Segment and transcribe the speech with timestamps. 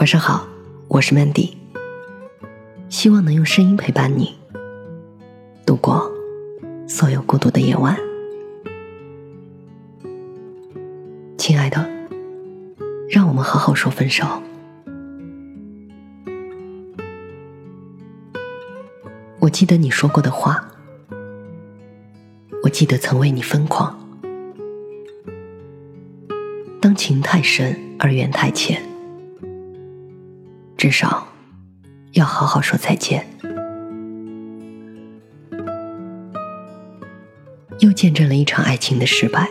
[0.00, 0.48] 晚上好，
[0.88, 1.52] 我是 Mandy，
[2.88, 4.34] 希望能用声音陪伴你
[5.66, 6.10] 度过
[6.88, 7.94] 所有孤独的夜晚。
[11.36, 11.86] 亲爱的，
[13.10, 14.24] 让我们好好说分手。
[19.38, 20.66] 我记得你说过的话，
[22.62, 24.00] 我记得曾为你疯狂。
[26.80, 28.82] 当情太深而缘太浅，
[30.80, 31.28] 至少
[32.12, 33.26] 要好好说再见。
[37.80, 39.46] 又见证了一场爱情的失败，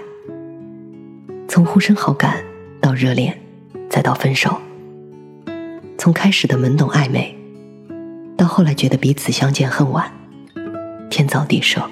[1.48, 2.44] 从互生好感
[2.82, 3.40] 到热恋，
[3.92, 4.60] 再到分手，
[6.00, 7.38] 从开始的懵懂暧昧，
[8.36, 10.12] 到后来觉得彼此相见恨晚，
[11.12, 11.88] 天造地设，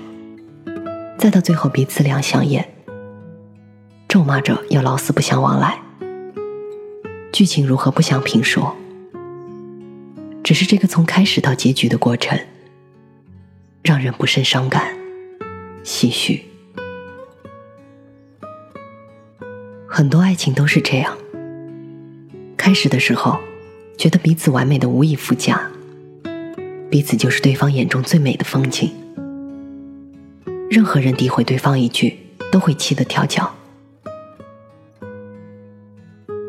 [1.19, 2.67] 再到最后彼此两相厌。
[4.07, 5.79] 咒骂着要老死不相往来，
[7.31, 8.75] 剧情如何不想评说，
[10.47, 12.39] 只是这个从开始到结局的过程，
[13.83, 14.97] 让人不甚伤感、
[15.83, 16.45] 唏嘘。
[19.85, 21.17] 很多爱情都是这样，
[22.55, 23.37] 开始的时候
[23.97, 25.69] 觉得彼此完美的无以复加，
[26.89, 28.89] 彼此就是对方眼中最美的风景，
[30.69, 32.19] 任何人诋毁对方一句，
[32.53, 33.53] 都会气得跳脚。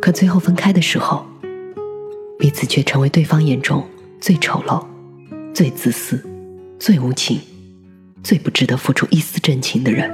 [0.00, 1.26] 可最后分开的时候，
[2.38, 3.84] 彼此却成为对方眼中
[4.20, 4.86] 最丑陋、
[5.52, 6.24] 最自私、
[6.78, 7.40] 最无情、
[8.22, 10.08] 最不值得付出一丝真情的人。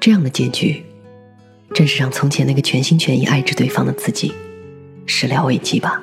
[0.00, 0.82] 这样的结局，
[1.74, 4.32] 正是让从前那个全心全意爱着对方的自己
[5.04, 6.02] 始料未及吧。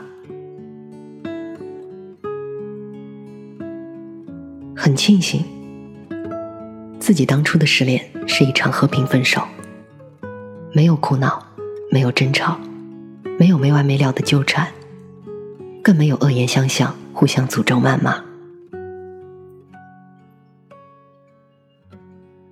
[4.75, 5.44] 很庆幸，
[7.00, 9.41] 自己当初的失恋是一场和平分手。
[10.73, 11.47] 没有哭闹，
[11.90, 12.60] 没有争吵，
[13.40, 14.68] 没有没完没了的纠缠，
[15.82, 18.24] 更没有恶言相向、互相诅咒谩骂。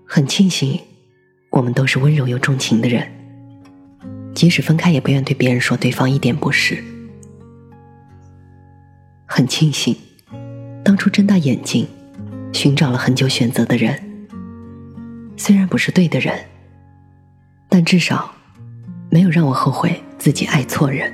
[0.06, 0.80] 很庆幸，
[1.50, 3.06] 我们都是温柔又重情的人，
[4.34, 6.82] 即使分开也不愿对别人说对方一点不是。
[9.26, 9.96] 很庆幸，
[10.84, 11.86] 当初睁大眼睛，
[12.54, 14.02] 寻找了很久选择的人，
[15.36, 16.34] 虽然不是对的人。
[17.68, 18.35] 但至少，
[19.16, 21.10] 没有让我后悔自己爱错人。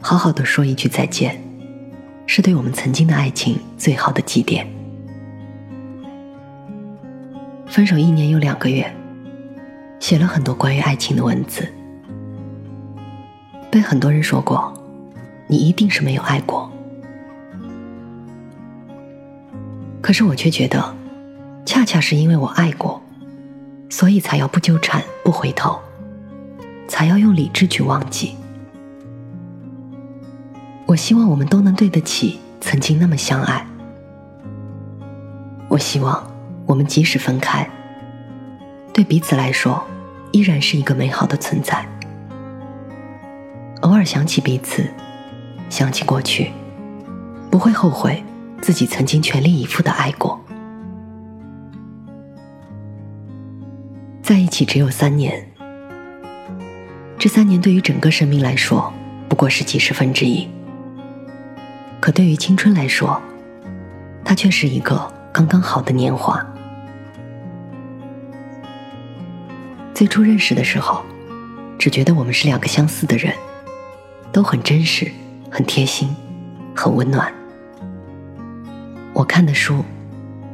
[0.00, 1.38] 好好的说一句再见，
[2.24, 4.64] 是对我们曾经的爱情最好的祭奠。
[7.66, 8.90] 分手一年又两个月，
[9.98, 11.70] 写了很多关于爱情的文字，
[13.70, 14.72] 被很多人说过，
[15.46, 16.72] 你一定是没有爱过。
[20.00, 20.96] 可是我却觉得。
[21.66, 23.00] 恰恰是因为我爱过，
[23.90, 25.78] 所以才要不纠缠、不回头，
[26.88, 28.36] 才要用理智去忘记。
[30.86, 33.66] 我希望我们都能对得起曾经那么相爱。
[35.68, 36.26] 我希望
[36.66, 37.68] 我们即使分开，
[38.92, 39.84] 对彼此来说
[40.32, 41.86] 依然是一个美好的存在。
[43.82, 44.84] 偶尔想起彼此，
[45.68, 46.50] 想起过去，
[47.50, 48.22] 不会后悔
[48.60, 50.40] 自己曾经全力以赴的爱过。
[54.30, 55.44] 在一起只有三年，
[57.18, 58.92] 这三年对于整个生命来说
[59.28, 60.48] 不过是几十分之一，
[61.98, 63.20] 可对于青春来说，
[64.24, 66.46] 它却是一个刚刚好的年华。
[69.92, 71.02] 最初认识的时候，
[71.76, 73.34] 只觉得我们是两个相似的人，
[74.30, 75.10] 都很真实、
[75.50, 76.08] 很贴心、
[76.72, 77.34] 很温暖。
[79.12, 79.84] 我看的书，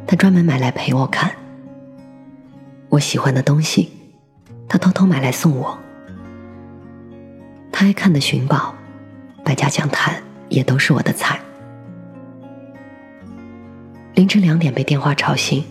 [0.07, 1.31] 他专门买来陪我看。
[2.97, 3.91] 我喜欢的东西，
[4.67, 5.79] 他偷偷买来送我。
[7.71, 8.75] 他爱看的《寻宝》
[9.45, 10.15] 《百家讲坛》
[10.49, 11.39] 也都是我的菜。
[14.15, 15.63] 凌晨两点被电话吵醒，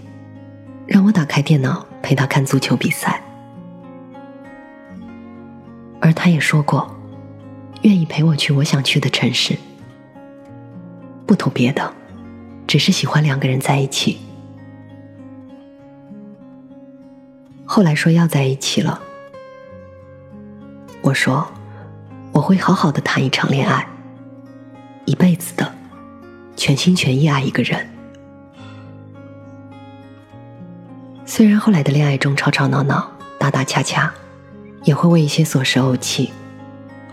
[0.86, 3.20] 让我打开电脑陪他看足球比赛。
[6.00, 6.96] 而他也说过，
[7.82, 9.58] 愿意陪我去我想去的城市。
[11.26, 11.92] 不图别的，
[12.68, 14.20] 只是喜欢两个人在一起。
[17.76, 19.02] 后来说要在一起了，
[21.02, 21.46] 我说
[22.32, 23.86] 我会好好的谈一场恋爱，
[25.04, 25.76] 一辈子的，
[26.56, 27.86] 全心全意爱一个人。
[31.26, 34.10] 虽然后来的恋爱中吵吵闹闹、打打掐掐，
[34.86, 36.32] 也会为一些琐事怄气，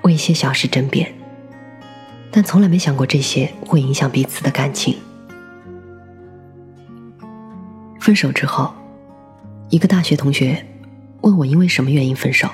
[0.03, 1.13] 为一些小事争辩，
[2.31, 4.97] 但从来没想过这些会影响彼此的感情。
[7.99, 8.73] 分手之后。
[9.73, 10.67] 一个大学同学
[11.23, 12.47] 问我因为什么原因分手。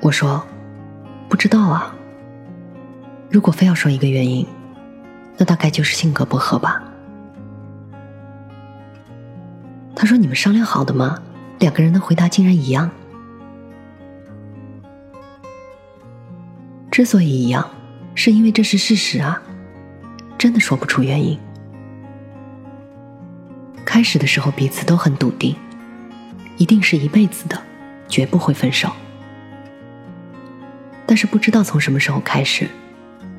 [0.00, 0.46] 我说
[1.28, 1.92] 不知道啊。
[3.28, 4.46] 如果非要说一个原因，
[5.36, 6.80] 那大概就是性格不合吧。
[9.96, 11.20] 他说：“你们商量好的吗？
[11.58, 12.88] 两个人的回答竟然一样。
[16.92, 17.68] 之所以一样，
[18.14, 19.42] 是因为这是事实啊，
[20.38, 21.36] 真的说不出原因。
[23.96, 25.56] 开始的时候彼此都很笃定，
[26.58, 27.58] 一定是一辈子的，
[28.10, 28.92] 绝不会分手。
[31.06, 32.68] 但是不知道从什么时候开始。”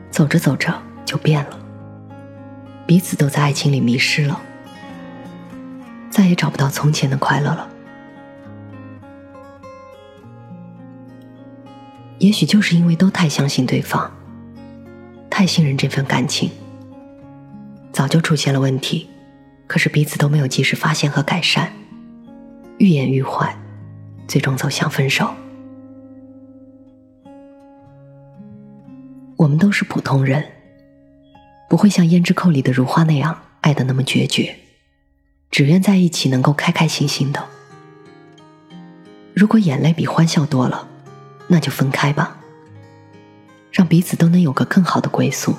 [0.10, 0.74] 走着走着
[1.06, 1.60] 就变了，
[2.88, 4.42] 彼此都在爱情里迷失了，
[6.10, 7.70] 再也找不到从前的快乐了。
[12.18, 14.12] 也许就是因为都太相信对方，
[15.30, 16.50] 太信任这份感情，
[17.92, 19.08] 早就出现了问题，
[19.68, 21.72] 可是彼此都没有及时发现和改善，
[22.78, 23.56] 愈演愈坏，
[24.28, 25.30] 最终走向分手。
[29.36, 30.44] 我们都是普通人，
[31.70, 34.56] 不会像胭脂扣里的如花那样爱的那么决绝，
[35.52, 37.46] 只愿在一起能够开开心心的。
[39.36, 40.88] 如果眼泪比欢笑多了，
[41.48, 42.38] 那就分开吧，
[43.72, 45.56] 让彼此都能有个更好的归宿，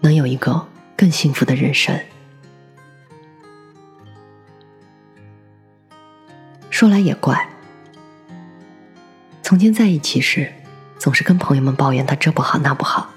[0.00, 0.66] 能有一个
[0.96, 2.00] 更幸福的人生。
[6.76, 7.48] 说来也怪，
[9.42, 10.52] 从前在一起时。
[10.98, 13.08] 总是跟朋友们抱怨他这不好那不好。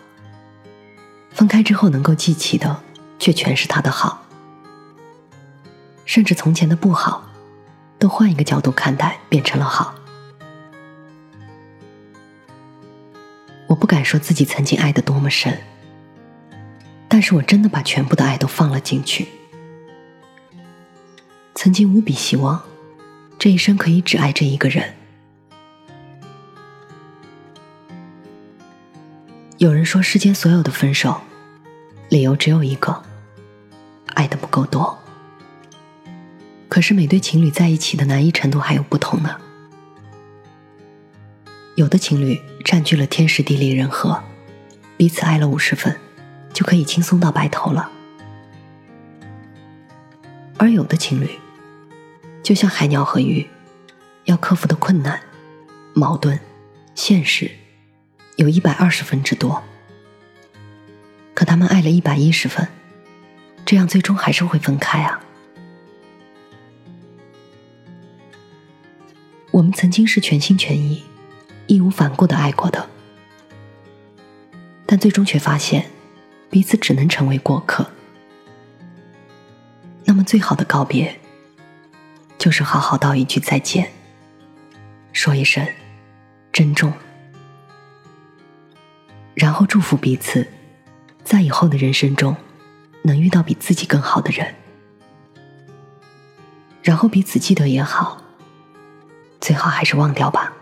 [1.31, 2.81] 分开之后能够记起的，
[3.19, 4.25] 却全是他的好。
[6.05, 7.29] 甚至从前的不好，
[7.97, 9.93] 都换一个角度看待，变成了好。
[13.67, 15.59] 我不敢说自己曾经爱的多么深，
[17.09, 19.27] 但是我真的把全部的爱都放了进去。
[21.55, 22.63] 曾经无比希望，
[23.39, 24.93] 这一生可以只爱这一个人。
[29.59, 31.21] 有人说，世间所有的分手，
[32.09, 33.01] 理由只有一个：
[34.07, 34.99] 爱的不够多。
[36.67, 39.37] 可是每对情侣在一起的难易程度还有不同呢。
[41.75, 44.21] 有的情侣占据了天时地利人和，
[44.97, 45.97] 彼此爱了五十分，
[46.51, 47.89] 就可以轻松到白头了；
[50.57, 51.29] 而有的情侣，
[52.49, 53.47] 就像海鸟和鱼，
[54.25, 55.21] 要克服的困难、
[55.93, 56.39] 矛盾、
[56.95, 57.51] 现实。
[58.37, 59.61] 有一百二十分之多，
[61.35, 62.67] 可他们爱了一百一十分，
[63.67, 65.21] 这样最终还是会分开啊。
[69.51, 71.03] 我们曾经是全心全意、
[71.67, 72.89] 义无反顾的爱过的，
[74.87, 75.85] 但最终却发现
[76.49, 77.91] 彼此只能成为过客。
[80.05, 81.19] 那么，最好的告别，
[82.39, 83.91] 就是好好道一句再见，
[85.11, 85.67] 说一声
[86.53, 86.91] 珍重。
[89.35, 90.47] 然后祝福彼此，
[91.23, 92.35] 在以后的人生中，
[93.03, 94.55] 能遇到比自己更好的人。
[96.81, 98.21] 然后彼此记得也好，
[99.41, 100.53] 最好还是忘掉吧，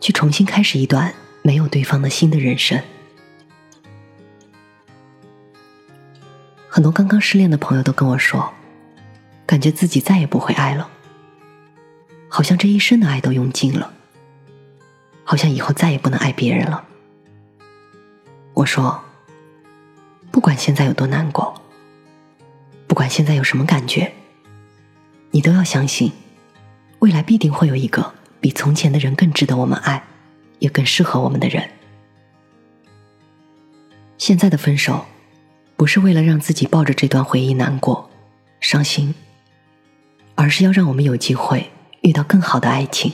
[0.00, 2.82] 去重新开始一段没有对方的新的人生。
[6.68, 8.52] 很多刚刚失恋的朋友都跟我说，
[9.46, 10.88] 感觉自己再也不会爱了，
[12.28, 13.92] 好像这一生的爱都用尽了，
[15.22, 16.84] 好像以后再也不能爱别人了。
[18.54, 19.02] 我说
[20.30, 21.60] ：“不管现在有多难过，
[22.86, 24.12] 不管现在有什么感觉，
[25.30, 26.12] 你都要相信，
[27.00, 30.04] 未来必定会有一个比从前的人更值得我们爱，
[30.60, 31.68] 也更适合我们的人。
[34.16, 35.04] 现在的分手，
[35.76, 38.08] 不是为了让自己抱着这段回忆难过、
[38.60, 39.14] 伤心，
[40.44, 41.70] 而是要让我们有机会
[42.02, 43.10] 遇到更好的爱情。”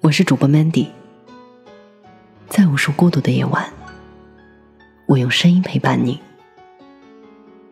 [0.00, 0.88] 我是主播 Mandy。
[2.48, 3.70] 在无数孤独的夜晚，
[5.06, 6.18] 我用声音陪伴你。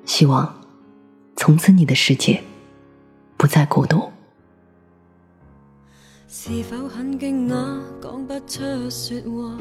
[0.05, 0.61] 希望
[1.37, 2.45] 从此你的世界
[3.39, 4.13] 不再孤独。
[6.29, 9.57] 是否很惊讶，讲不出说话？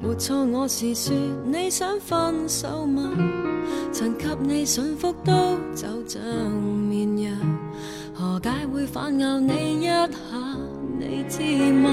[0.00, 3.10] 没错，我是说你想分手吗？
[3.92, 5.32] 曾给你驯服都
[5.74, 6.20] 走像
[6.88, 7.32] 绵羊，
[8.14, 10.08] 何解会反咬你一下？
[10.98, 11.40] 你知
[11.72, 11.90] 吗？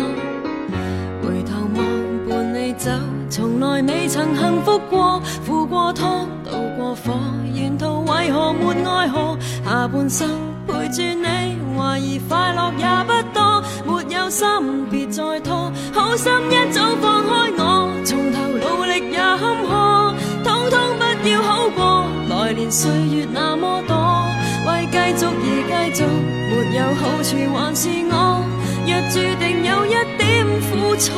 [1.24, 2.12] 回头望。
[2.29, 2.89] 伴你走，
[3.29, 7.13] 从来未曾幸福过，付过汤，渡过火，
[7.53, 9.38] 沿途为何没爱河？
[9.65, 10.29] 下半生
[10.65, 13.62] 陪住你，怀疑快乐也不多，
[14.32, 14.48] 心
[14.90, 20.80] 别再拖，好心一早放开我，从头努力也坎坷，通通
[21.22, 23.94] 不要好过，来年岁月那么多，
[24.66, 25.28] 为继续
[25.70, 26.06] 而继续，
[26.50, 28.16] 没有好处还是我，
[28.88, 31.12] 若注定有一点苦楚，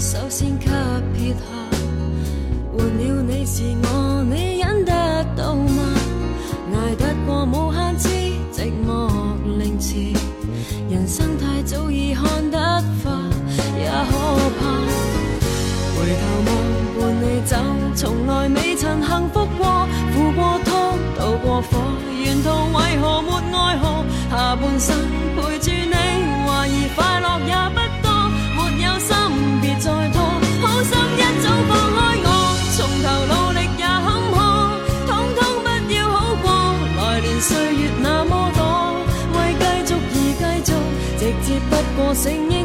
[0.00, 0.66] 首先给
[1.12, 1.40] 撇下，
[2.72, 4.92] 换了你是我，你忍得
[5.36, 5.82] 到吗？
[6.72, 8.08] 捱得過無限次
[8.52, 9.10] 寂寞
[9.58, 10.16] 凌遲，
[10.88, 12.58] 人生太早已看得
[13.02, 13.10] 化，
[13.76, 14.14] 也可
[14.60, 14.62] 怕。
[15.96, 16.48] 回頭望
[16.94, 17.56] 伴你走，
[17.96, 20.70] 從來未曾幸福過，付過湯，
[21.18, 21.78] 渡過火，
[22.24, 24.04] 沿途為何沒愛河？
[24.30, 24.96] 下半生
[25.34, 25.70] 陪住
[41.98, 42.57] 過承認錯。